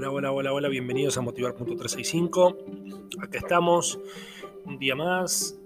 [0.00, 3.18] Hola, hola, hola, hola, bienvenidos a Motivar.365.
[3.20, 4.00] Acá estamos,
[4.64, 5.60] un día más,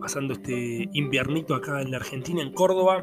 [0.00, 3.02] pasando este inviernito acá en la Argentina, en Córdoba.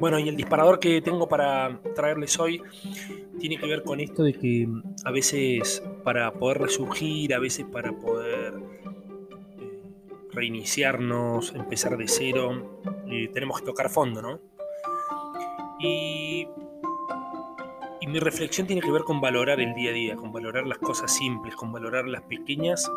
[0.00, 2.62] Bueno, y el disparador que tengo para traerles hoy
[3.38, 4.66] tiene que ver con esto de que
[5.04, 8.54] a veces para poder resurgir, a veces para poder
[9.58, 9.82] eh,
[10.32, 14.40] reiniciarnos, empezar de cero, eh, tenemos que tocar fondo, ¿no?
[15.78, 16.46] Y y
[18.08, 21.14] mi reflexión tiene que ver con valorar el día a día, con valorar las cosas
[21.14, 22.90] simples, con valorar las pequeñas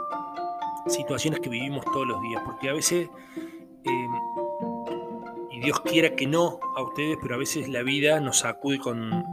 [0.88, 2.42] situaciones que vivimos todos los días.
[2.46, 3.10] Porque a veces,
[3.84, 4.12] em,
[5.52, 9.24] y Dios quiera que no a ustedes, pero a veces la vida nos sacude con,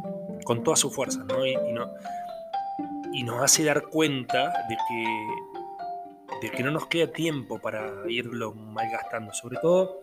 [0.44, 1.24] con todas sus fuerzas.
[1.46, 1.90] Y, no,
[3.12, 8.52] y nos hace dar cuenta de que, de que no nos queda tiempo para irlo
[8.52, 9.32] malgastando.
[9.32, 10.00] Sobre todo,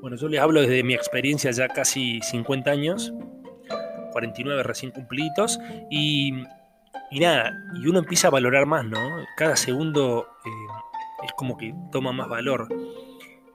[0.00, 3.12] bueno, yo les hablo desde mi experiencia ya casi 50 años
[4.14, 5.58] 49 recién cumplidos
[5.90, 6.32] y,
[7.10, 8.98] nada, y uno empieza a valorar más, ¿no?
[9.36, 12.68] Cada segundo eh, es como que toma más valor.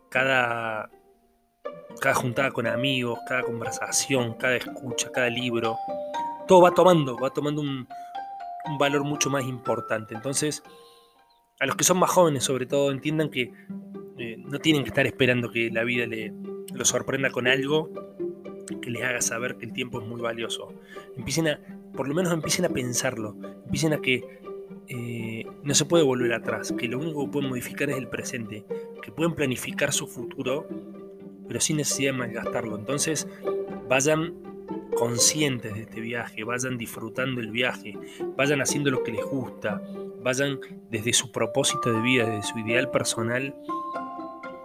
[0.09, 0.89] Cada,
[2.01, 5.77] cada juntada con amigos, cada conversación, cada escucha, cada libro,
[6.47, 7.87] todo va tomando, va tomando un,
[8.77, 10.13] valor mucho más importante.
[10.13, 10.61] Entonces,
[11.59, 13.51] a los que son más jóvenes sobre todo, entiendan que
[14.17, 16.33] eh, no tienen que estar esperando que la vida le,
[16.73, 17.89] los sorprenda con algo
[18.81, 20.73] que les haga saber que el tiempo es muy valioso.
[21.17, 21.59] Empiecen a,
[21.93, 24.23] por lo menos empiecen a pensarlo, empiecen a que
[24.87, 28.65] eh, no se puede volver atrás, que lo único que pueden modificar es el presente,
[29.01, 30.67] que pueden planificar su futuro,
[31.47, 32.77] pero sin necesidad de malgastarlo.
[32.77, 33.27] Entonces,
[33.87, 34.33] vayan
[34.95, 37.97] conscientes de este viaje, vayan disfrutando el viaje,
[38.35, 39.81] vayan haciendo lo que les gusta,
[40.23, 43.55] vayan desde su propósito de vida, desde su ideal personal,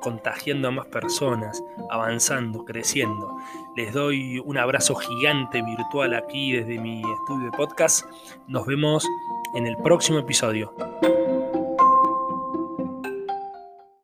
[0.05, 3.37] contagiando a más personas, avanzando, creciendo.
[3.75, 8.07] Les doy un abrazo gigante virtual aquí desde mi estudio de podcast.
[8.47, 9.05] Nos vemos
[9.55, 10.73] en el próximo episodio.